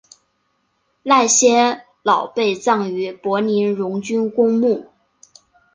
[1.03, 4.89] 赖歇瑙被葬于柏林荣军公墓。